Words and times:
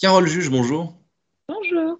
Carole 0.00 0.26
Juge, 0.26 0.50
bonjour. 0.50 0.94
Bonjour. 1.48 1.98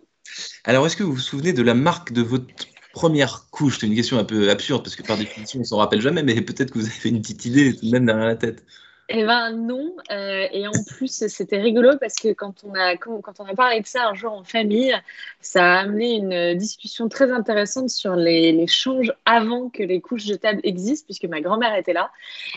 Alors, 0.65 0.87
est-ce 0.87 0.97
que 0.97 1.03
vous 1.03 1.13
vous 1.13 1.19
souvenez 1.19 1.53
de 1.53 1.63
la 1.63 1.75
marque 1.75 2.13
de 2.13 2.23
votre 2.23 2.47
première 2.93 3.49
couche? 3.51 3.79
C'est 3.79 3.87
une 3.87 3.95
question 3.95 4.19
un 4.19 4.25
peu 4.25 4.51
absurde 4.51 4.83
parce 4.83 4.97
que 4.97 5.03
par 5.03 5.17
définition, 5.17 5.59
on 5.59 5.63
ne 5.63 5.67
s'en 5.67 5.79
rappelle 5.79 6.01
jamais, 6.01 6.23
mais 6.23 6.41
peut-être 6.41 6.71
que 6.71 6.79
vous 6.79 6.87
avez 6.87 7.11
une 7.11 7.21
petite 7.21 7.45
idée 7.45 7.77
tout 7.77 7.87
de 7.87 7.91
même 7.91 8.07
derrière 8.07 8.27
la 8.27 8.37
tête. 8.37 8.65
Eh 9.11 9.23
ben 9.23 9.53
non, 9.53 9.95
euh, 10.11 10.47
et 10.51 10.67
en 10.67 10.73
plus 10.97 11.29
c'était 11.29 11.61
rigolo 11.61 11.91
parce 12.01 12.15
que 12.15 12.33
quand 12.33 12.65
on, 12.65 12.73
a, 12.75 12.97
quand, 12.97 13.21
on 13.39 13.45
a 13.45 13.55
parlé 13.55 13.81
de 13.81 13.87
ça 13.87 14.09
un 14.09 14.15
jour 14.15 14.33
en 14.33 14.45
famille, 14.45 14.95
ça 15.43 15.63
a 15.75 15.81
amené 15.81 16.15
une 16.15 16.55
discussion 16.57 17.11
très 17.11 17.31
intéressante 17.31 17.91
sur 17.91 18.17
les, 18.17 18.53
les 18.53 18.67
changes 18.67 19.13
avant 19.27 19.69
que 19.69 19.83
les 19.83 20.01
couches 20.01 20.25
jetables 20.25 20.61
existent, 20.63 21.05
puisque 21.05 21.27
ma 21.27 21.43
grand-mère 21.43 21.77
était 21.77 21.93
là. 21.93 22.13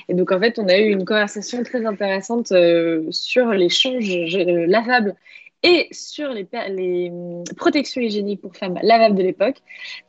Et 0.08 0.14
donc 0.14 0.32
en 0.32 0.40
fait 0.40 0.58
on 0.58 0.70
a 0.70 0.78
eu 0.78 0.90
une 0.90 1.04
conversation 1.04 1.64
très 1.64 1.86
intéressante 1.86 2.54
euh, 2.54 3.06
sur 3.12 3.48
les 3.52 3.68
changes 3.68 4.08
lavables 4.38 5.16
et 5.64 5.90
sur 5.92 6.30
les, 6.30 7.10
hum, 7.12 7.44
protections 7.58 8.02
hygiéniques 8.02 8.42
pour 8.42 8.56
femmes 8.56 8.80
lavables 8.84 9.16
de 9.16 9.24
l'époque. 9.24 9.58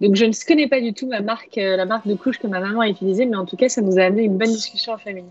Donc 0.00 0.14
je 0.14 0.24
ne 0.24 0.46
connais 0.46 0.68
pas 0.68 0.80
du 0.80 0.94
tout 0.94 1.08
ma 1.08 1.20
marque, 1.20 1.58
euh, 1.58 1.76
la 1.76 1.84
marque 1.84 2.06
de 2.06 2.14
couche 2.14 2.38
que 2.38 2.46
ma 2.46 2.60
maman 2.60 2.80
a 2.82 2.88
utilisée, 2.88 3.26
mais 3.26 3.36
en 3.36 3.44
tout 3.44 3.56
cas 3.56 3.68
ça 3.68 3.80
nous 3.80 3.98
a 3.98 4.02
amené 4.02 4.22
une 4.22 4.38
bonne 4.38 4.52
discussion 4.52 4.92
en 4.92 4.98
famille. 4.98 5.24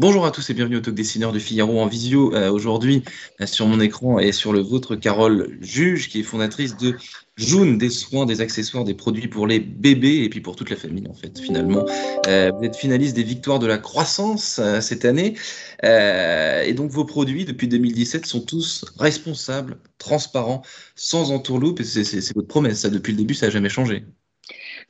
Bonjour 0.00 0.24
à 0.24 0.30
tous 0.30 0.48
et 0.48 0.54
bienvenue 0.54 0.76
au 0.76 0.80
Talk 0.80 0.94
Dessineur 0.94 1.32
du 1.32 1.40
Figaro 1.40 1.80
en 1.80 1.88
visio. 1.88 2.32
Euh, 2.32 2.52
aujourd'hui, 2.52 3.02
euh, 3.40 3.46
sur 3.46 3.66
mon 3.66 3.80
écran 3.80 4.20
et 4.20 4.30
sur 4.30 4.52
le 4.52 4.60
vôtre, 4.60 4.94
Carole 4.94 5.58
Juge, 5.60 6.08
qui 6.08 6.20
est 6.20 6.22
fondatrice 6.22 6.76
de 6.76 6.94
June, 7.34 7.78
des 7.78 7.90
soins, 7.90 8.24
des 8.24 8.40
accessoires, 8.40 8.84
des 8.84 8.94
produits 8.94 9.26
pour 9.26 9.48
les 9.48 9.58
bébés 9.58 10.22
et 10.22 10.28
puis 10.28 10.40
pour 10.40 10.54
toute 10.54 10.70
la 10.70 10.76
famille, 10.76 11.08
en 11.08 11.14
fait, 11.14 11.40
finalement. 11.40 11.84
Euh, 12.28 12.52
vous 12.56 12.64
êtes 12.64 12.76
finaliste 12.76 13.16
des 13.16 13.24
Victoires 13.24 13.58
de 13.58 13.66
la 13.66 13.78
Croissance 13.78 14.60
cette 14.80 15.04
année. 15.04 15.34
et 15.82 16.72
donc, 16.74 16.92
vos 16.92 17.04
produits, 17.04 17.44
depuis 17.44 17.66
2017, 17.66 18.24
sont 18.24 18.42
tous 18.42 18.84
responsables, 19.00 19.78
transparents, 19.98 20.62
sans 20.94 21.32
entourloupe. 21.32 21.82
C'est 21.82 22.36
votre 22.36 22.46
promesse, 22.46 22.82
ça, 22.82 22.88
depuis 22.88 23.10
le 23.10 23.18
début, 23.18 23.34
ça 23.34 23.46
n'a 23.46 23.50
jamais 23.50 23.68
changé. 23.68 24.04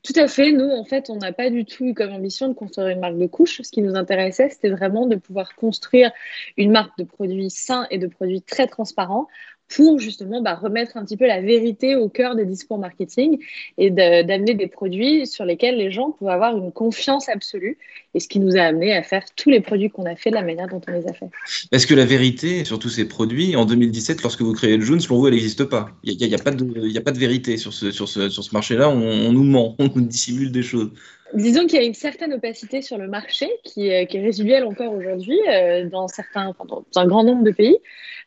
Tout 0.03 0.13
à 0.17 0.29
fait. 0.29 0.53
Nous, 0.53 0.71
en 0.71 0.85
fait, 0.85 1.11
on 1.11 1.17
n'a 1.17 1.33
pas 1.33 1.51
du 1.51 1.65
tout 1.65 1.85
eu 1.85 1.95
comme 1.95 2.13
ambition 2.13 2.49
de 2.49 2.55
construire 2.55 2.89
une 2.89 3.01
marque 3.01 3.19
de 3.19 3.27
couche. 3.27 3.61
Ce 3.63 3.71
qui 3.71 3.83
nous 3.83 3.97
intéressait, 3.97 4.49
c'était 4.49 4.71
vraiment 4.71 5.07
de 5.07 5.17
pouvoir 5.17 5.55
construire 5.57 6.13
une 6.57 6.71
marque 6.71 6.97
de 6.99 7.05
produits 7.05 7.51
sains 7.51 7.87
et 7.91 7.99
de 7.99 8.07
produits 8.07 8.43
très 8.43 8.67
transparents 8.67 9.29
pour 9.69 9.99
justement 9.99 10.43
bah, 10.43 10.55
remettre 10.55 10.97
un 10.97 11.05
petit 11.05 11.17
peu 11.17 11.27
la 11.27 11.41
vérité 11.41 11.95
au 11.95 12.09
cœur 12.09 12.35
des 12.35 12.47
discours 12.47 12.79
marketing 12.79 13.39
et 13.77 13.91
d'amener 13.91 14.55
des 14.55 14.67
produits 14.67 15.27
sur 15.27 15.45
lesquels 15.45 15.77
les 15.77 15.91
gens 15.91 16.13
peuvent 16.13 16.29
avoir 16.29 16.57
une 16.57 16.73
confiance 16.73 17.29
absolue. 17.29 17.79
Et 18.15 18.21
ce 18.21 18.29
qui 18.29 18.41
nous 18.41 18.57
a 18.57 18.63
amené 18.63 18.95
à 18.95 19.03
faire 19.03 19.25
tous 19.37 19.51
les 19.51 19.61
produits 19.61 19.91
qu'on 19.91 20.07
a 20.07 20.17
fait 20.17 20.31
de 20.31 20.35
la 20.35 20.43
manière 20.43 20.69
dont 20.69 20.81
on 20.89 20.93
les 20.93 21.07
a 21.07 21.13
fait. 21.13 21.27
Est-ce 21.73 21.87
que 21.87 21.95
la 21.95 22.07
vérité 22.07 22.65
sur 22.65 22.79
tous 22.79 22.89
ces 22.89 23.07
produits, 23.07 23.55
en 23.57 23.67
2017, 23.67 24.23
lorsque 24.23 24.41
vous 24.41 24.55
créez 24.55 24.77
le 24.77 24.85
jaune, 24.85 25.01
selon 25.01 25.19
vous, 25.19 25.27
elle 25.27 25.35
n'existe 25.35 25.65
pas? 25.65 25.91
Il 26.03 26.17
n'y 26.17 26.35
a, 26.35 26.39
pas 26.39 26.51
de, 26.51 27.19
vérité 27.19 27.59
sur 27.59 27.73
ce 27.73 28.53
marché-là. 28.55 28.89
On, 28.89 29.33
nous 29.33 29.45
ment, 29.45 29.77
on 29.79 29.91
nous 29.95 30.07
dissimule 30.07 30.51
des 30.51 30.63
choses. 30.63 30.91
Disons 31.34 31.67
qu'il 31.67 31.79
y 31.81 31.83
a 31.83 31.87
une 31.87 31.95
certaine 31.95 32.33
opacité 32.33 32.83
sur 32.83 32.98
le 32.98 33.09
marché 33.09 33.48
qui, 33.65 33.89
est, 33.89 34.07
qui 34.07 34.17
est 34.17 34.23
résiduelle 34.23 34.65
encore 34.65 34.93
aujourd'hui 34.93 35.39
euh, 35.48 35.89
dans 35.89 36.09
certains, 36.09 36.55
dans 36.67 36.84
un 36.97 37.07
grand 37.07 37.25
nombre 37.25 37.45
de 37.45 37.51
pays. 37.51 37.79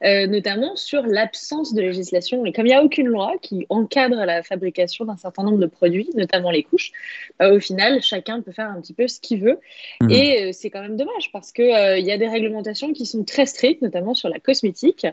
Euh, 0.03 0.25
notamment 0.25 0.75
sur 0.75 1.03
l'absence 1.03 1.75
de 1.75 1.81
législation. 1.81 2.43
Et 2.45 2.53
comme 2.53 2.65
il 2.65 2.69
n'y 2.69 2.75
a 2.75 2.83
aucune 2.83 3.05
loi 3.05 3.35
qui 3.39 3.67
encadre 3.69 4.25
la 4.25 4.41
fabrication 4.41 5.05
d'un 5.05 5.15
certain 5.15 5.43
nombre 5.43 5.59
de 5.59 5.67
produits, 5.67 6.09
notamment 6.15 6.49
les 6.49 6.63
couches, 6.63 6.91
bah, 7.37 7.53
au 7.53 7.59
final, 7.59 8.01
chacun 8.01 8.41
peut 8.41 8.51
faire 8.51 8.67
un 8.67 8.81
petit 8.81 8.93
peu 8.93 9.07
ce 9.07 9.19
qu'il 9.19 9.41
veut. 9.41 9.59
Mmh. 10.01 10.09
Et 10.09 10.41
euh, 10.41 10.49
c'est 10.53 10.71
quand 10.71 10.81
même 10.81 10.97
dommage 10.97 11.31
parce 11.31 11.51
qu'il 11.51 11.65
euh, 11.65 11.99
il 11.99 12.05
y 12.05 12.11
a 12.11 12.17
des 12.17 12.27
réglementations 12.27 12.93
qui 12.93 13.05
sont 13.05 13.23
très 13.23 13.45
strictes, 13.45 13.83
notamment 13.83 14.15
sur 14.15 14.27
la 14.27 14.39
cosmétique, 14.39 15.05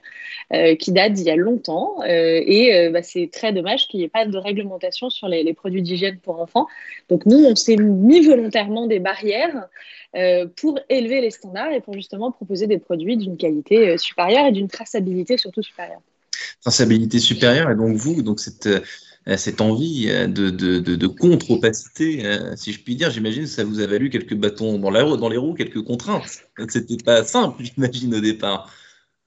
qui 0.78 0.92
date 0.92 1.12
d'il 1.12 1.26
y 1.26 1.30
a 1.30 1.36
longtemps. 1.36 1.96
et 2.04 2.88
bah, 2.90 3.02
c'est 3.02 3.28
très 3.30 3.52
dommage 3.52 3.88
qu'il 3.88 4.00
n'y 4.00 4.06
ait 4.06 4.08
pas 4.08 4.24
de 4.24 4.38
réglementation 4.38 5.10
sur 5.10 5.28
les, 5.28 5.42
les 5.42 5.52
produits 5.52 5.82
d'hygiène 5.82 6.18
pour 6.18 6.40
enfants. 6.40 6.66
Donc 7.10 7.26
nous, 7.26 7.44
on 7.44 7.54
s'est 7.54 7.76
mis 7.78 8.26
volontairement 8.26 8.86
des 8.86 8.98
barrières 8.98 9.68
pour 10.56 10.80
élever 10.88 11.20
les 11.20 11.30
standards 11.30 11.72
et 11.72 11.80
pour 11.80 11.94
justement 11.94 12.32
proposer 12.32 12.66
des 12.66 12.78
produits 12.78 13.16
d'une 13.16 13.36
qualité 13.36 13.98
supérieure 13.98 14.46
et 14.46 14.52
d'une 14.52 14.68
traçabilité 14.68 15.36
surtout 15.36 15.62
supérieure. 15.62 16.00
Traçabilité 16.62 17.18
supérieure, 17.18 17.70
et 17.70 17.76
donc 17.76 17.96
vous, 17.96 18.22
donc 18.22 18.40
cette, 18.40 18.68
euh, 19.28 19.36
cette 19.36 19.60
envie 19.60 20.06
euh, 20.08 20.26
de, 20.26 20.50
de, 20.50 21.06
contre-opacité, 21.06 22.24
euh, 22.24 22.56
si 22.56 22.72
je 22.72 22.80
puis 22.80 22.96
dire, 22.96 23.10
j'imagine 23.10 23.42
que 23.42 23.48
ça 23.48 23.64
vous 23.64 23.80
a 23.80 23.86
valu 23.86 24.08
quelques 24.08 24.34
bâtons 24.34 24.78
dans, 24.78 24.90
la, 24.90 25.04
dans 25.04 25.28
les 25.28 25.36
roues, 25.36 25.54
quelques 25.54 25.82
contraintes. 25.82 26.44
C'était 26.68 26.96
pas 26.96 27.24
simple, 27.24 27.62
j'imagine, 27.74 28.14
au 28.14 28.20
départ. 28.20 28.72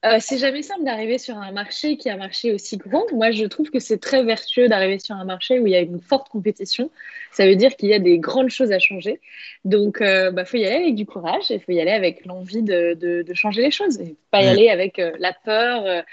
Euh, 0.03 0.17
c'est 0.19 0.39
jamais 0.39 0.63
simple 0.63 0.83
d'arriver 0.83 1.19
sur 1.19 1.37
un 1.37 1.51
marché 1.51 1.95
qui 1.95 2.09
un 2.09 2.17
marché 2.17 2.51
aussi 2.51 2.77
grand. 2.77 3.03
Moi, 3.13 3.29
je 3.29 3.45
trouve 3.45 3.69
que 3.69 3.79
c'est 3.79 3.99
très 3.99 4.23
vertueux 4.23 4.67
d'arriver 4.67 4.97
sur 4.97 5.15
un 5.15 5.25
marché 5.25 5.59
où 5.59 5.67
il 5.67 5.73
y 5.73 5.75
a 5.75 5.79
une 5.79 6.01
forte 6.01 6.27
compétition. 6.29 6.89
Ça 7.31 7.45
veut 7.45 7.55
dire 7.55 7.75
qu'il 7.75 7.89
y 7.89 7.93
a 7.93 7.99
des 7.99 8.17
grandes 8.17 8.49
choses 8.49 8.71
à 8.71 8.79
changer. 8.79 9.19
Donc, 9.63 9.97
il 9.99 10.07
euh, 10.07 10.31
bah, 10.31 10.43
faut 10.43 10.57
y 10.57 10.65
aller 10.65 10.83
avec 10.83 10.95
du 10.95 11.05
courage 11.05 11.51
et 11.51 11.55
il 11.55 11.59
faut 11.61 11.71
y 11.71 11.79
aller 11.79 11.91
avec 11.91 12.25
l'envie 12.25 12.63
de, 12.63 12.95
de, 12.99 13.33
changer 13.35 13.61
les 13.61 13.71
choses 13.71 13.99
et 13.99 14.15
pas 14.31 14.41
y 14.41 14.47
aller 14.47 14.69
avec 14.69 14.97
euh, 14.97 15.11
la 15.19 15.33
peur 15.33 16.03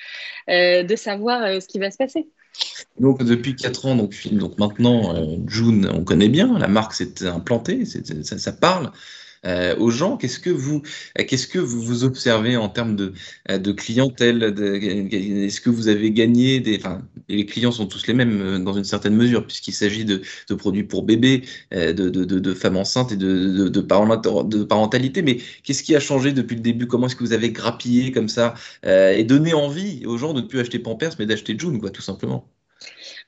de 0.48 0.96
savoir 0.96 1.60
ce 1.60 1.66
qui 1.66 1.78
va 1.78 1.90
se 1.90 1.96
passer. 1.96 2.26
Donc 2.98 3.22
depuis 3.24 3.56
4 3.56 3.86
ans, 3.86 3.96
donc, 3.96 4.14
donc 4.32 4.58
maintenant, 4.58 5.14
June, 5.46 5.90
on 5.92 6.04
connaît 6.04 6.28
bien, 6.28 6.58
la 6.58 6.68
marque 6.68 6.92
s'est 6.92 7.26
implantée, 7.26 7.84
ça, 7.84 8.38
ça, 8.38 8.52
parle. 8.52 8.90
Euh, 9.46 9.76
aux 9.76 9.90
gens. 9.90 10.16
Qu'est-ce 10.16 10.38
que 10.38 10.50
vous, 10.50 10.82
qu'est-ce 11.16 11.46
que 11.46 11.58
vous, 11.58 12.04
observez 12.04 12.56
en 12.56 12.68
termes 12.68 12.96
de, 12.96 13.12
de 13.48 13.72
clientèle 13.72 14.42
Est-ce 14.42 15.60
que 15.60 15.70
vous 15.70 15.88
avez 15.88 16.10
gagné 16.10 16.60
des, 16.60 16.80
les 17.28 17.46
clients 17.46 17.72
sont 17.72 17.86
tous 17.86 18.06
les 18.06 18.14
mêmes 18.14 18.40
euh, 18.40 18.58
dans 18.58 18.72
une 18.72 18.84
certaine 18.84 19.14
mesure 19.14 19.46
puisqu'il 19.46 19.72
s'agit 19.72 20.04
de, 20.04 20.22
produits 20.56 20.84
pour 20.84 21.02
bébés, 21.04 21.44
euh, 21.72 21.92
de, 21.92 22.08
de, 22.08 22.24
de, 22.24 22.54
femmes 22.54 22.76
enceintes 22.76 23.12
et 23.12 23.16
de, 23.16 23.68
de, 23.68 24.64
parentalité. 24.64 25.22
Mais 25.22 25.38
qu'est-ce 25.62 25.82
qui 25.82 25.94
a 25.94 26.00
changé 26.00 26.32
depuis 26.32 26.56
le 26.56 26.62
début? 26.62 26.86
Comment 26.86 27.06
est-ce 27.06 27.16
que 27.16 27.24
vous 27.24 27.32
avez 27.32 27.50
grappillé 27.50 28.12
comme 28.12 28.28
ça 28.28 28.54
et 28.84 29.24
donné 29.24 29.54
envie 29.54 30.04
aux 30.06 30.18
gens 30.18 30.34
de 30.34 30.40
ne 30.40 30.46
plus 30.46 30.60
acheter 30.60 30.78
Pampers 30.78 31.12
mais 31.18 31.26
d'acheter 31.26 31.56
June, 31.58 31.80
quoi, 31.80 31.90
tout 31.90 32.02
simplement? 32.02 32.48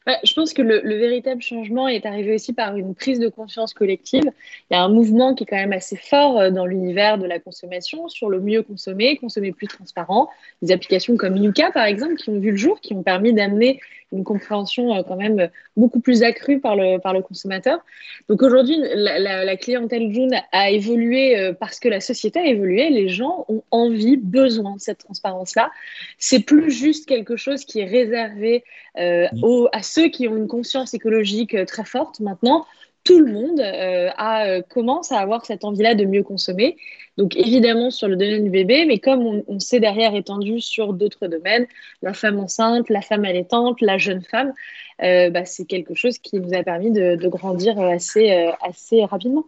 Je 0.07 0.33
pense 0.33 0.53
que 0.55 0.63
le, 0.63 0.81
véritable 0.97 1.43
changement 1.43 1.87
est 1.87 2.07
arrivé 2.07 2.35
aussi 2.35 2.53
par 2.53 2.77
une 2.77 2.95
prise 2.95 3.19
de 3.19 3.29
conscience 3.29 3.75
collective. 3.75 4.25
Il 4.71 4.75
y 4.75 4.77
a 4.77 4.83
un 4.83 4.89
mouvement 4.89 5.35
qui 5.35 5.45
est 5.45 5.47
quand 5.47 5.57
même 5.57 5.73
assez 5.73 5.97
fort 5.97 6.39
euh, 6.41 6.51
dans 6.51 6.67
l'univers 6.67 7.19
de 7.19 7.27
la 7.27 7.39
consommation 7.39 8.09
sur 8.09 8.31
le 8.31 8.41
mieux 8.41 8.63
consommer, 8.63 9.17
consommer 9.17 9.53
plus 9.53 9.69
transparent. 9.69 10.29
Des 10.63 10.73
applications 10.73 11.17
comme 11.17 11.37
Yuka, 11.37 11.71
par 11.73 11.85
exemple, 11.85 12.15
qui 12.15 12.31
ont 12.31 12.39
vu 12.39 12.53
le 12.53 12.57
jour, 12.57 12.81
qui 12.81 12.95
ont 12.95 13.03
permis 13.03 13.33
d'amener 13.33 13.81
une 14.13 14.25
compréhension 14.25 14.95
euh, 14.95 15.03
quand 15.07 15.17
même 15.17 15.49
beaucoup 15.77 16.01
plus 16.01 16.23
accrue 16.23 16.61
par 16.61 16.77
le, 16.77 16.99
par 16.99 17.13
le 17.13 17.23
consommateur. 17.23 17.81
Donc 18.29 18.43
aujourd'hui, 18.43 18.77
la, 18.95 19.57
clientèle 19.57 20.13
June 20.13 20.35
a 20.53 20.71
évolué 20.71 21.39
euh, 21.39 21.53
parce 21.53 21.81
que 21.81 21.89
la 21.89 22.01
société 22.01 22.41
a 22.41 22.47
évolué. 22.47 22.91
Les 22.91 23.09
gens 23.09 23.45
ont 23.49 23.63
envie, 23.71 24.17
besoin 24.17 24.75
de 24.77 24.81
cette 24.81 24.99
transparence-là. 24.99 25.71
C'est 26.19 26.41
plus 26.41 26.71
juste 26.71 27.07
quelque 27.07 27.37
chose 27.37 27.65
qui 27.65 27.81
est 27.81 27.87
réservé 27.87 28.65
euh, 28.99 29.29
aux, 29.43 29.69
à 29.73 29.83
ceux 29.83 30.09
qui 30.09 30.29
ont 30.29 30.37
une 30.37 30.49
conscience 30.49 30.95
écologique 30.95 31.57
très 31.67 31.85
forte. 31.85 32.21
Maintenant, 32.21 32.67
tout 33.05 33.19
le 33.19 33.33
monde 33.33 33.61
euh, 33.61 34.11
euh, 34.11 34.63
commence 34.63 35.13
à 35.13 35.19
avoir 35.19 35.45
cette 35.45 35.65
envie-là 35.65 35.95
de 35.95 36.05
mieux 36.05 36.23
consommer. 36.23 36.77
Donc 37.17 37.37
évidemment 37.37 37.91
sur 37.91 38.09
le 38.09 38.17
domaine 38.17 38.45
du 38.45 38.51
bébé, 38.51 38.85
mais 38.87 38.99
comme 38.99 39.27
on, 39.27 39.45
on 39.49 39.59
s'est 39.59 39.81
derrière 39.81 40.15
étendu 40.15 40.61
sur 40.61 40.93
d'autres 40.93 41.27
domaines, 41.27 41.67
la 42.03 42.13
femme 42.13 42.39
enceinte, 42.39 42.89
la 42.89 43.03
femme 43.03 43.25
allaitante, 43.25 43.81
la 43.81 43.99
jeune 43.99 44.23
femme, 44.23 44.53
euh, 45.03 45.31
bah, 45.31 45.45
c'est 45.45 45.65
quelque 45.65 45.95
chose 45.95 46.19
qui 46.19 46.41
nous 46.41 46.55
a 46.55 46.63
permis 46.63 46.91
de, 46.91 47.17
de 47.17 47.29
grandir 47.29 47.79
assez, 47.81 48.31
assez 48.63 49.05
rapidement. 49.05 49.45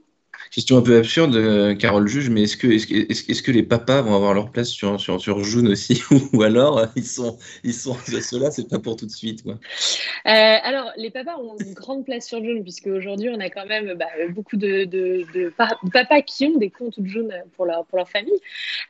Question 0.50 0.78
un 0.78 0.82
peu 0.82 0.96
absurde, 0.96 1.36
euh, 1.36 1.74
Carole 1.74 2.08
Juge, 2.08 2.30
mais 2.30 2.42
est-ce 2.42 2.56
que, 2.56 3.50
les 3.50 3.62
papas 3.62 4.02
vont 4.02 4.14
avoir 4.14 4.34
leur 4.34 4.50
place 4.50 4.68
sur, 4.68 5.00
sur, 5.00 5.20
sur 5.20 5.44
June 5.44 5.68
aussi 5.68 6.02
Ou 6.32 6.42
alors, 6.42 6.78
euh, 6.78 6.86
ils 6.96 7.06
sont, 7.06 7.38
ils 7.64 7.74
sont 7.74 7.94
ceux-là, 8.04 8.50
c'est 8.50 8.68
pas 8.68 8.78
pour 8.78 8.96
tout 8.96 9.06
de 9.06 9.10
suite 9.10 9.42
quoi. 9.42 9.54
Euh, 9.54 10.56
alors, 10.62 10.90
les 10.96 11.10
papas 11.10 11.36
ont 11.38 11.56
une 11.58 11.74
grande 11.74 12.04
place 12.04 12.26
sur 12.26 12.42
June, 12.42 12.62
puisque 12.62 12.86
aujourd'hui, 12.86 13.28
on 13.30 13.40
a 13.40 13.50
quand 13.50 13.66
même 13.66 13.94
bah, 13.94 14.06
beaucoup 14.30 14.56
de, 14.56 14.84
de, 14.84 15.24
de, 15.34 15.52
papas 15.92 16.22
qui 16.22 16.46
ont 16.46 16.58
des 16.58 16.70
comptes 16.70 16.98
June 17.02 17.32
pour 17.56 17.66
leur, 17.66 17.84
pour 17.86 17.98
leur 17.98 18.08
famille. 18.08 18.40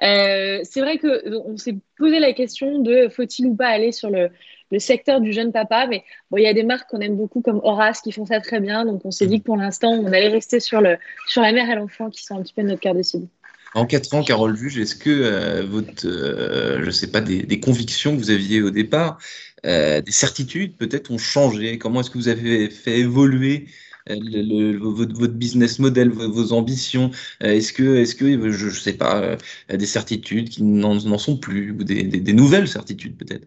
c'est 0.01 0.81
vrai 0.81 0.99
qu'on 0.99 1.57
s'est 1.57 1.77
posé 1.97 2.19
la 2.19 2.33
question 2.33 2.81
de 2.81 3.09
faut-il 3.09 3.47
ou 3.47 3.55
pas 3.55 3.69
aller 3.69 3.93
sur 3.93 4.11
le 4.11 4.31
le 4.73 4.81
secteur 4.81 5.21
du 5.21 5.33
jeune 5.33 5.53
papa. 5.53 5.87
Mais 5.87 6.03
bon, 6.31 6.39
il 6.39 6.43
y 6.43 6.49
a 6.49 6.55
des 6.55 6.65
marques 6.65 6.91
qu'on 6.91 7.01
aime 7.01 7.17
beaucoup 7.17 7.43
comme 7.43 7.61
Horace 7.63 8.01
qui 8.01 8.11
font 8.11 8.27
ça 8.27 8.41
très 8.41 8.59
bien. 8.59 8.85
Donc 8.85 9.03
on 9.05 9.13
s'est 9.13 9.27
dit 9.27 9.39
que 9.39 9.45
pour 9.45 9.57
l'instant, 9.57 9.93
on 9.93 10.07
allait 10.07 10.29
rester 10.29 10.59
sur, 10.59 10.81
le, 10.81 10.97
sur 11.29 11.43
la 11.43 11.53
mère 11.53 11.71
et 11.71 11.77
l'enfant 11.77 12.11
qui 12.11 12.25
sont 12.25 12.37
un 12.37 12.43
petit 12.43 12.55
peu 12.55 12.63
notre 12.63 12.81
cœur 12.81 12.95
de 12.95 13.03
cible. 13.03 13.29
En 13.75 13.87
quatre 13.87 14.13
ans, 14.15 14.23
Carole 14.23 14.55
Vuge, 14.55 14.79
est-ce 14.79 14.95
que 14.95 15.11
euh, 15.11 15.65
votre, 15.65 16.07
euh, 16.07 16.85
je 16.85 16.91
sais 16.91 17.07
pas, 17.07 17.21
des, 17.21 17.61
convictions 17.61 18.15
que 18.15 18.19
vous 18.19 18.31
aviez 18.31 18.61
au 18.61 18.71
départ, 18.71 19.19
euh, 19.65 20.03
des 20.03 20.13
certitudes 20.13 20.77
peut-être 20.77 21.11
ont 21.11 21.19
changé? 21.19 21.79
Comment 21.79 22.01
est-ce 22.01 22.11
que 22.11 22.19
vous 22.19 22.29
avez 22.29 22.69
fait 22.69 22.99
évoluer 22.99 23.69
votre, 24.09 25.29
business 25.29 25.79
model, 25.79 26.11
vos, 26.11 26.53
ambitions? 26.53 27.13
Est-ce 27.41 27.73
que, 27.73 27.97
est-ce 27.97 28.15
que, 28.15 28.51
je 28.51 28.67
ne 28.67 28.71
sais 28.71 28.95
pas, 28.95 29.37
des 29.71 29.87
certitudes 29.87 30.51
qui 30.51 30.63
n'en 30.65 31.19
sont 31.19 31.39
plus 31.39 31.71
ou 31.71 31.85
des, 31.85 32.33
nouvelles 32.33 32.69
certitudes 32.69 33.17
peut-être? 33.17 33.47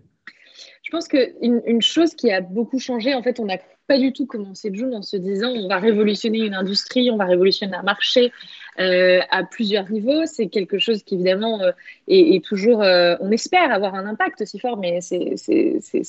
Je 0.86 0.92
pense 0.92 1.08
qu'une 1.08 1.62
une 1.66 1.82
chose 1.82 2.16
qui 2.16 2.32
a 2.32 2.42
beaucoup 2.42 2.80
changé, 2.80 3.14
en 3.14 3.24
fait, 3.24 3.40
on 3.40 3.46
n'a 3.46 3.58
pas 3.88 3.98
du 3.98 4.14
tout 4.14 4.26
commencé 4.26 4.70
le 4.70 4.78
jour 4.78 4.96
en 4.96 5.02
se 5.02 5.18
disant 5.18 5.50
on 5.50 5.68
va 5.68 5.78
révolutionner 5.78 6.40
une 6.40 6.54
industrie, 6.54 7.12
on 7.12 7.18
va 7.18 7.26
révolutionner 7.26 7.76
un 7.76 7.84
marché. 7.84 8.32
Euh, 8.78 9.22
à 9.30 9.46
plusieurs 9.46 9.90
niveaux. 9.90 10.26
C'est 10.26 10.48
quelque 10.48 10.80
chose 10.80 11.02
qui, 11.04 11.16
évidemment, 11.16 11.62
euh, 11.62 11.72
est, 12.10 12.44
toujours, 12.44 12.84
euh, 12.84 13.16
on 13.22 13.32
espère 13.32 13.72
avoir 13.72 13.96
un 13.96 14.06
impact 14.06 14.42
aussi 14.42 14.60
fort, 14.60 14.76
mais 14.76 15.00
c'est 15.00 15.36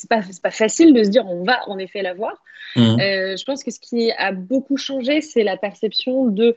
pas, 0.08 0.20
pas 0.42 0.50
facile 0.50 0.92
de 0.92 1.04
se 1.04 1.08
dire 1.08 1.24
on 1.28 1.44
va 1.44 1.60
en 1.68 1.78
effet 1.78 2.02
l'avoir. 2.02 2.42
Mmh. 2.74 2.96
je 2.98 3.44
pense 3.44 3.62
que 3.62 3.70
ce 3.70 3.78
qui 3.78 4.10
a 4.18 4.32
beaucoup 4.32 4.76
changé, 4.76 5.20
c'est 5.20 5.44
la 5.44 5.56
perception 5.56 6.26
de. 6.26 6.56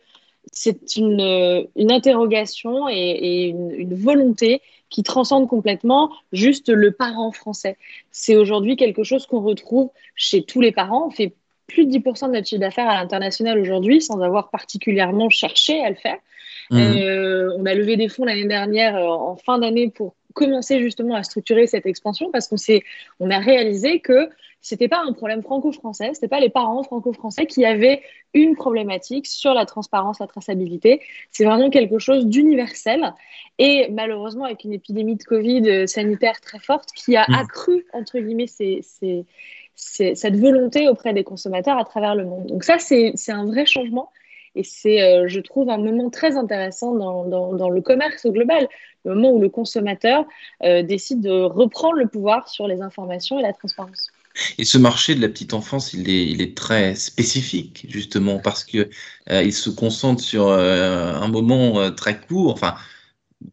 C'est 0.51 0.95
une, 0.95 1.67
une, 1.75 1.91
interrogation 1.91 2.89
et, 2.89 3.47
une, 3.47 3.71
une 3.71 3.93
volonté 3.93 4.61
qui 4.89 5.03
transcende 5.03 5.47
complètement 5.47 6.11
juste 6.31 6.69
le 6.69 6.91
parent 6.91 7.31
français. 7.31 7.77
C'est 8.11 8.35
aujourd'hui 8.35 8.75
quelque 8.75 9.03
chose 9.03 9.25
qu'on 9.25 9.41
retrouve 9.41 9.89
chez 10.15 10.43
tous 10.43 10.61
les 10.61 10.71
parents. 10.71 11.07
On 11.07 11.11
fait 11.11 11.33
plus 11.67 11.85
de 11.85 11.91
10% 11.91 12.27
de 12.27 12.33
notre 12.33 12.47
chiffre 12.47 12.59
d'affaires 12.59 12.89
à 12.89 12.95
l'international 12.95 13.59
aujourd'hui 13.59 14.01
sans 14.01 14.19
avoir 14.21 14.49
particulièrement 14.49 15.29
cherché 15.29 15.79
à 15.83 15.89
le 15.89 15.95
faire. 15.95 16.17
Mmh. 16.71 16.77
Euh, 16.77 17.55
on 17.57 17.65
a 17.65 17.73
levé 17.73 17.97
des 17.97 18.09
fonds 18.09 18.25
l'année 18.25 18.47
dernière 18.47 18.95
euh, 18.95 19.07
en 19.07 19.35
fin 19.37 19.57
d'année 19.57 19.89
pour 19.89 20.15
commencer 20.33 20.79
justement 20.81 21.15
à 21.15 21.23
structurer 21.23 21.65
cette 21.65 21.85
expansion 21.85 22.29
parce 22.31 22.47
qu'on 22.47 22.57
on 23.19 23.31
a 23.31 23.39
réalisé 23.39 23.99
que 23.99 24.29
c'était 24.61 24.87
pas 24.87 25.01
un 25.05 25.13
problème 25.13 25.41
franco-français, 25.41 26.11
c'était 26.13 26.27
pas 26.27 26.39
les 26.39 26.49
parents 26.49 26.83
franco-français 26.83 27.45
qui 27.45 27.65
avaient 27.65 28.01
une 28.33 28.55
problématique 28.55 29.25
sur 29.25 29.53
la 29.53 29.65
transparence, 29.65 30.19
la 30.19 30.27
traçabilité. 30.27 31.01
C'est 31.31 31.45
vraiment 31.45 31.69
quelque 31.69 31.99
chose 31.99 32.25
d'universel 32.25 33.13
et 33.57 33.89
malheureusement 33.91 34.45
avec 34.45 34.63
une 34.63 34.73
épidémie 34.73 35.15
de 35.15 35.23
Covid 35.23 35.69
euh, 35.69 35.87
sanitaire 35.87 36.41
très 36.41 36.59
forte 36.59 36.89
qui 36.91 37.15
a 37.15 37.25
mmh. 37.27 37.33
accru 37.35 37.85
entre 37.93 38.19
guillemets 38.19 38.47
ces, 38.47 38.81
ces, 38.81 39.25
cette 39.75 40.35
volonté 40.35 40.89
auprès 40.89 41.13
des 41.13 41.23
consommateurs 41.23 41.77
à 41.77 41.85
travers 41.85 42.15
le 42.15 42.25
monde. 42.25 42.47
Donc 42.47 42.63
ça, 42.63 42.79
c'est 42.79 43.13
un 43.29 43.45
vrai 43.45 43.65
changement. 43.65 44.11
Et 44.55 44.63
c'est, 44.63 45.01
euh, 45.01 45.27
je 45.27 45.39
trouve, 45.39 45.69
un 45.69 45.77
moment 45.77 46.09
très 46.09 46.35
intéressant 46.35 46.93
dans, 46.95 47.23
dans, 47.25 47.69
le 47.69 47.81
commerce 47.81 48.25
global, 48.27 48.67
le 49.05 49.13
moment 49.13 49.31
où 49.31 49.39
le 49.39 49.47
consommateur 49.47 50.25
euh, 50.63 50.81
décide 50.81 51.21
de 51.21 51.43
reprendre 51.43 51.95
le 51.95 52.07
pouvoir 52.07 52.49
sur 52.49 52.67
les 52.67 52.81
informations 52.81 53.39
et 53.39 53.43
la 53.43 53.53
transparence. 53.53 54.11
Et 54.57 54.65
ce 54.65 54.77
marché 54.77 55.15
de 55.15 55.21
la 55.21 55.29
petite 55.29 55.53
enfance, 55.53 55.93
il 55.93 56.09
est, 56.09 56.25
il 56.27 56.41
est 56.41 56.55
très 56.55 56.95
spécifique, 56.95 57.85
justement, 57.89 58.39
parce 58.39 58.63
qu'il 58.63 58.89
euh, 59.29 59.43
il 59.43 59.53
se 59.53 59.69
concentre 59.69 60.21
sur 60.21 60.51
un 60.51 61.27
moment 61.27 61.91
très 61.91 62.19
court, 62.21 62.53
enfin, 62.53 62.75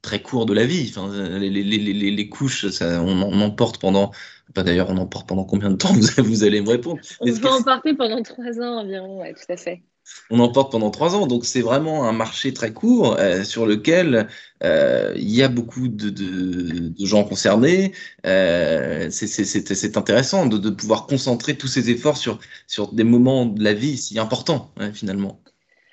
très 0.02 0.22
court 0.22 0.46
de 0.46 0.54
la 0.54 0.66
vie. 0.66 0.92
Enfin, 0.94 1.10
les, 1.38 1.50
les, 1.50 1.62
les, 1.62 2.10
les 2.10 2.28
couches, 2.28 2.68
ça, 2.68 3.02
on, 3.02 3.22
on 3.22 3.40
emporte 3.40 3.78
pendant 3.80 4.12
D'ailleurs, 4.54 4.90
on 4.90 4.96
en 4.96 5.06
porte 5.06 5.28
pendant 5.28 5.44
combien 5.44 5.70
de 5.70 5.76
temps? 5.76 5.92
Vous, 6.18 6.44
allez 6.44 6.60
me 6.60 6.70
répondre. 6.70 7.00
On 7.20 7.26
peut 7.26 7.48
en 7.48 7.62
porter 7.62 7.94
pendant 7.94 8.22
trois 8.22 8.58
ans 8.60 8.80
environ, 8.80 9.20
oui, 9.20 9.32
tout 9.34 9.52
à 9.52 9.56
fait. 9.56 9.82
On 10.30 10.40
en 10.40 10.50
porte 10.50 10.72
pendant 10.72 10.90
trois 10.90 11.14
ans, 11.14 11.26
donc 11.26 11.44
c'est 11.44 11.60
vraiment 11.60 12.08
un 12.08 12.12
marché 12.12 12.52
très 12.52 12.72
court 12.72 13.16
euh, 13.18 13.44
sur 13.44 13.66
lequel 13.66 14.28
euh, 14.62 15.12
il 15.16 15.30
y 15.30 15.42
a 15.42 15.48
beaucoup 15.48 15.88
de, 15.88 16.10
de, 16.10 16.88
de 16.88 17.06
gens 17.06 17.24
concernés. 17.24 17.92
Euh, 18.26 19.08
c'est 19.10 19.96
intéressant 19.96 20.46
de, 20.46 20.58
de, 20.58 20.70
pouvoir 20.70 21.06
concentrer 21.06 21.56
tous 21.56 21.68
ces 21.68 21.90
efforts 21.90 22.16
sur, 22.16 22.38
sur 22.66 22.92
des 22.92 23.04
moments 23.04 23.46
de 23.46 23.62
la 23.62 23.74
vie 23.74 23.96
si 23.96 24.18
importants, 24.18 24.72
hein, 24.78 24.92
finalement. 24.92 25.40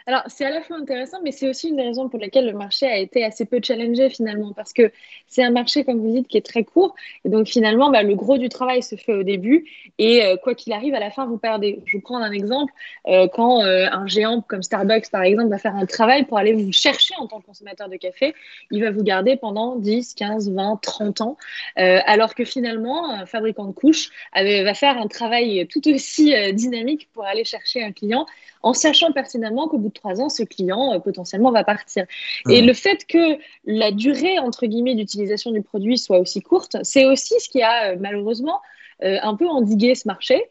Alors, 0.05 0.23
c'est 0.27 0.45
à 0.45 0.49
la 0.49 0.61
fois 0.61 0.77
intéressant, 0.77 1.19
mais 1.23 1.31
c'est 1.31 1.49
aussi 1.49 1.69
une 1.69 1.77
des 1.77 1.83
raisons 1.83 2.09
pour 2.09 2.19
lesquelles 2.19 2.45
le 2.45 2.53
marché 2.53 2.85
a 2.87 2.97
été 2.97 3.23
assez 3.23 3.45
peu 3.45 3.59
challengé 3.63 4.09
finalement, 4.09 4.51
parce 4.53 4.73
que 4.73 4.91
c'est 5.27 5.43
un 5.43 5.51
marché, 5.51 5.85
comme 5.85 5.99
vous 5.99 6.11
dites, 6.11 6.27
qui 6.27 6.37
est 6.37 6.45
très 6.45 6.65
court. 6.65 6.93
Et 7.23 7.29
donc, 7.29 7.47
finalement, 7.47 7.89
bah, 7.89 8.03
le 8.03 8.13
gros 8.15 8.37
du 8.37 8.49
travail 8.49 8.83
se 8.83 8.95
fait 8.95 9.13
au 9.13 9.23
début. 9.23 9.65
Et 9.97 10.25
euh, 10.25 10.35
quoi 10.35 10.55
qu'il 10.55 10.73
arrive, 10.73 10.93
à 10.93 10.99
la 10.99 11.09
fin, 11.09 11.25
vous 11.25 11.37
perdez. 11.37 11.79
Je 11.85 11.97
vous 11.97 12.01
prends 12.01 12.17
un 12.17 12.31
exemple. 12.31 12.73
Euh, 13.07 13.27
quand 13.29 13.63
euh, 13.63 13.87
un 13.91 14.05
géant 14.05 14.41
comme 14.41 14.61
Starbucks, 14.61 15.09
par 15.09 15.23
exemple, 15.23 15.49
va 15.49 15.57
faire 15.57 15.75
un 15.75 15.85
travail 15.85 16.25
pour 16.25 16.37
aller 16.37 16.53
vous 16.53 16.73
chercher 16.73 17.15
en 17.17 17.27
tant 17.27 17.39
que 17.39 17.45
consommateur 17.45 17.87
de 17.87 17.95
café, 17.95 18.35
il 18.71 18.83
va 18.83 18.91
vous 18.91 19.03
garder 19.03 19.37
pendant 19.37 19.77
10, 19.77 20.15
15, 20.15 20.51
20, 20.51 20.79
30 20.81 21.21
ans. 21.21 21.37
alors 21.75 22.35
que 22.35 22.43
finalement, 22.43 23.09
un 23.09 23.25
fabricant 23.25 23.65
de 23.65 23.71
couches 23.71 24.09
va 24.35 24.73
faire 24.73 24.97
un 24.97 25.07
travail 25.07 25.67
tout 25.67 25.87
aussi 25.87 26.33
dynamique 26.53 27.09
pour 27.13 27.25
aller 27.25 27.43
chercher 27.43 27.83
un 27.83 27.91
client 27.91 28.25
en 28.63 28.73
sachant 28.73 29.11
pertinemment 29.11 29.67
qu'au 29.67 29.77
bout 29.77 29.89
de 29.89 29.93
trois 29.93 30.21
ans, 30.21 30.29
ce 30.29 30.43
client 30.43 30.93
euh, 30.93 30.99
potentiellement 30.99 31.51
va 31.51 31.63
partir. 31.63 32.05
Et 32.49 32.61
le 32.61 32.73
fait 32.73 33.05
que 33.05 33.37
la 33.65 33.91
durée, 33.91 34.39
entre 34.39 34.65
guillemets, 34.65 34.95
d'utilisation 34.95 35.51
du 35.51 35.61
produit 35.61 35.97
soit 35.97 36.19
aussi 36.19 36.41
courte, 36.41 36.77
c'est 36.83 37.05
aussi 37.05 37.35
ce 37.39 37.49
qui 37.49 37.61
a 37.61 37.91
euh, 37.91 37.97
malheureusement 37.99 38.59
euh, 39.03 39.17
un 39.21 39.35
peu 39.35 39.47
endigué 39.47 39.95
ce 39.95 40.07
marché. 40.07 40.41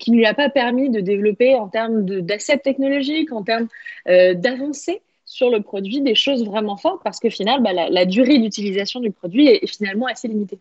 qui 0.00 0.10
ne 0.10 0.16
lui 0.16 0.26
a 0.26 0.34
pas 0.34 0.50
permis 0.50 0.90
de 0.90 1.00
développer 1.00 1.54
en 1.54 1.68
termes 1.68 2.02
d'assets 2.02 2.58
technologiques, 2.58 3.30
en 3.32 3.44
termes 3.44 3.68
d'avancées 4.06 5.00
sur 5.24 5.48
le 5.48 5.60
produit, 5.60 6.00
des 6.00 6.16
choses 6.16 6.44
vraiment 6.44 6.76
fortes, 6.76 7.02
parce 7.04 7.20
que 7.20 7.30
finalement, 7.30 7.62
bah, 7.72 7.88
la, 7.88 8.04
durée 8.04 8.38
d'utilisation 8.38 8.98
du 8.98 9.12
produit 9.12 9.46
est 9.46 9.64
finalement 9.68 10.06
assez 10.06 10.26
limitée. 10.26 10.58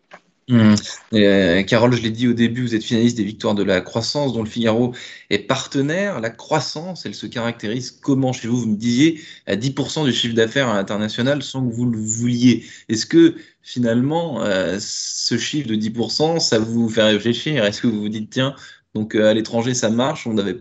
Mmh. 0.49 0.73
Euh, 1.13 1.61
Carole, 1.61 1.95
je 1.95 2.01
l'ai 2.01 2.09
dit 2.09 2.27
au 2.27 2.33
début, 2.33 2.63
vous 2.63 2.73
êtes 2.73 2.83
finaliste 2.83 3.15
des 3.17 3.23
Victoires 3.23 3.53
de 3.53 3.61
la 3.61 3.81
croissance, 3.81 4.33
dont 4.33 4.41
le 4.41 4.49
Figaro 4.49 4.95
est 5.29 5.37
partenaire. 5.37 6.19
La 6.21 6.31
croissance, 6.31 7.05
elle 7.05 7.13
se 7.13 7.27
caractérise 7.27 7.91
comment? 7.91 8.33
Chez 8.33 8.47
vous 8.47 8.57
Vous 8.57 8.67
me 8.67 8.75
disiez 8.75 9.21
à 9.45 9.55
10% 9.55 10.05
du 10.05 10.11
chiffre 10.11 10.33
d'affaires 10.33 10.67
à 10.67 10.73
l'international 10.73 11.43
sans 11.43 11.67
que 11.67 11.71
vous 11.71 11.85
le 11.85 11.99
vouliez. 11.99 12.65
Est-ce 12.89 13.05
que 13.05 13.35
finalement, 13.61 14.43
euh, 14.43 14.77
ce 14.81 15.37
chiffre 15.37 15.67
de 15.67 15.75
10%, 15.75 16.39
ça 16.39 16.57
vous 16.57 16.89
fait 16.89 17.03
réfléchir? 17.03 17.63
Est-ce 17.63 17.81
que 17.81 17.87
vous 17.87 18.01
vous 18.01 18.09
dites, 18.09 18.31
tiens, 18.31 18.55
donc 18.95 19.13
euh, 19.13 19.29
à 19.29 19.35
l'étranger, 19.35 19.75
ça 19.75 19.91
marche, 19.91 20.25
on 20.25 20.33
n'avait 20.33 20.57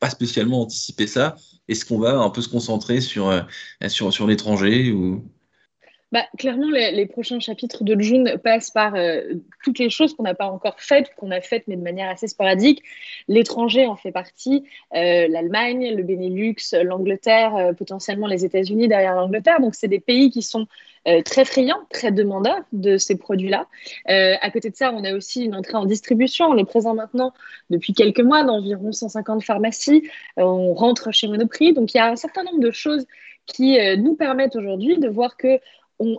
pas 0.00 0.08
spécialement 0.08 0.62
anticipé 0.62 1.06
ça 1.06 1.36
Est-ce 1.68 1.84
qu'on 1.84 1.98
va 1.98 2.18
un 2.18 2.30
peu 2.30 2.40
se 2.40 2.48
concentrer 2.48 3.02
sur, 3.02 3.46
sur, 3.88 4.10
sur 4.10 4.26
l'étranger 4.26 4.90
ou? 4.92 5.22
Bah, 6.10 6.24
clairement, 6.38 6.70
les, 6.70 7.06
prochains 7.06 7.38
chapitres 7.38 7.84
de 7.84 8.00
June 8.00 8.38
passent 8.42 8.70
par 8.70 8.94
euh, 8.94 9.34
toutes 9.62 9.78
les 9.78 9.90
choses 9.90 10.14
qu'on 10.14 10.22
n'a 10.22 10.34
pas 10.34 10.46
encore 10.46 10.80
faites, 10.80 11.14
qu'on 11.16 11.30
a 11.30 11.42
faites, 11.42 11.64
mais 11.68 11.76
de 11.76 11.82
manière 11.82 12.08
assez 12.08 12.28
sporadique. 12.28 12.82
L'étranger 13.28 13.86
en 13.86 13.96
fait 13.96 14.10
partie, 14.10 14.64
euh, 14.94 15.28
l'Allemagne, 15.28 15.94
le 15.94 16.02
Benelux, 16.02 16.56
l'Angleterre, 16.82 17.54
euh, 17.56 17.72
potentiellement 17.74 18.26
les 18.26 18.46
États-Unis 18.46 18.88
derrière 18.88 19.16
l'Angleterre. 19.16 19.60
Donc, 19.60 19.74
c'est 19.74 19.88
des 19.88 20.00
pays 20.00 20.30
qui 20.30 20.42
sont 20.42 20.66
très 21.24 21.46
friands, 21.46 21.80
très 21.88 22.12
demandeurs 22.12 22.60
de 22.72 22.98
ces 22.98 23.16
produits-là. 23.16 23.66
à 24.04 24.50
côté 24.50 24.68
de 24.68 24.76
ça, 24.76 24.92
on 24.92 25.04
a 25.04 25.14
aussi 25.14 25.44
une 25.44 25.54
entrée 25.54 25.76
en 25.76 25.86
distribution. 25.86 26.46
On 26.48 26.58
est 26.58 26.66
présent 26.66 26.94
maintenant 26.94 27.32
depuis 27.70 27.94
quelques 27.94 28.20
mois 28.20 28.44
dans 28.44 28.56
environ 28.56 28.92
150 28.92 29.42
pharmacies. 29.42 30.06
on 30.36 30.74
rentre 30.74 31.10
chez 31.10 31.26
Monoprix. 31.26 31.72
Donc, 31.72 31.94
il 31.94 31.96
y 31.96 32.00
a 32.00 32.10
un 32.10 32.16
certain 32.16 32.42
nombre 32.44 32.60
de 32.60 32.70
choses 32.70 33.06
qui 33.46 33.78
nous 33.96 34.16
permettent 34.16 34.56
aujourd'hui 34.56 34.98
de 34.98 35.08
voir 35.08 35.38
que 35.38 35.58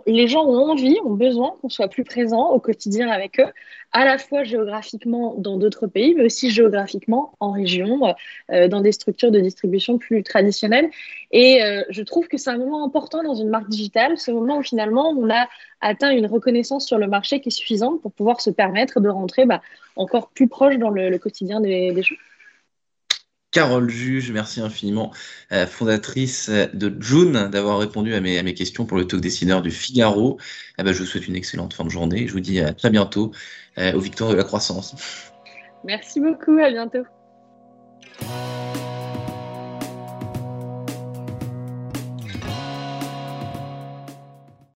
les 0.06 0.28
gens 0.28 0.44
ont 0.44 0.70
envie, 0.70 0.96
ont 1.04 1.14
besoin 1.14 1.54
qu'on 1.60 1.68
soit 1.68 1.88
plus 1.88 2.04
présent 2.04 2.50
au 2.50 2.60
quotidien 2.60 3.08
avec 3.08 3.40
eux, 3.40 3.46
à 3.92 4.04
la 4.04 4.18
fois 4.18 4.44
géographiquement 4.44 5.34
dans 5.38 5.56
d'autres 5.56 5.86
pays, 5.86 6.14
mais 6.14 6.24
aussi 6.24 6.50
géographiquement 6.50 7.32
en 7.40 7.52
région, 7.52 8.14
euh, 8.50 8.68
dans 8.68 8.82
des 8.82 8.92
structures 8.92 9.30
de 9.30 9.40
distribution 9.40 9.98
plus 9.98 10.22
traditionnelles. 10.22 10.90
Et 11.30 11.62
euh, 11.62 11.82
je 11.88 12.02
trouve 12.02 12.28
que 12.28 12.36
c'est 12.36 12.50
un 12.50 12.58
moment 12.58 12.84
important 12.84 13.22
dans 13.22 13.34
une 13.34 13.48
marque 13.48 13.68
digitale, 13.68 14.18
ce 14.18 14.30
moment 14.30 14.58
où 14.58 14.62
finalement 14.62 15.10
on 15.10 15.30
a 15.30 15.48
atteint 15.80 16.10
une 16.10 16.26
reconnaissance 16.26 16.86
sur 16.86 16.98
le 16.98 17.06
marché 17.06 17.40
qui 17.40 17.48
est 17.48 17.52
suffisante 17.52 18.02
pour 18.02 18.12
pouvoir 18.12 18.40
se 18.40 18.50
permettre 18.50 19.00
de 19.00 19.08
rentrer 19.08 19.46
bah, 19.46 19.62
encore 19.96 20.28
plus 20.28 20.46
proche 20.46 20.76
dans 20.76 20.90
le, 20.90 21.16
quotidien 21.18 21.60
des, 21.60 21.92
des 21.92 22.02
gens. 22.02 22.16
Carole 23.50 23.90
Juge, 23.90 24.30
merci 24.30 24.60
infiniment, 24.60 25.12
euh, 25.52 25.66
fondatrice 25.66 26.48
de 26.50 26.94
June, 27.00 27.48
d'avoir 27.50 27.78
répondu 27.78 28.14
à 28.14 28.20
mes, 28.20 28.54
questions 28.54 28.86
pour 28.86 28.96
le 28.96 29.06
talk 29.06 29.20
dessineur 29.20 29.60
du 29.60 29.72
Figaro. 29.72 30.38
Eh 30.78 30.84
ben, 30.84 30.92
je 30.92 31.00
vous 31.00 31.06
souhaite 31.06 31.26
une 31.26 31.36
excellente 31.36 31.74
fin 31.74 31.84
de 31.84 31.90
journée. 31.90 32.28
Je 32.28 32.32
vous 32.32 32.40
dis 32.40 32.60
à 32.60 32.72
très 32.72 32.90
bientôt 32.90 33.32
euh, 33.78 33.92
aux 33.92 34.00
Victoires 34.00 34.30
de 34.30 34.36
la 34.36 34.44
Croissance. 34.44 34.94
Merci 35.84 36.20
beaucoup, 36.20 36.58
à 36.58 36.70
bientôt. 36.70 37.04